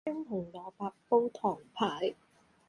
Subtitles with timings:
[0.03, 2.15] 青紅蘿蔔煲唐排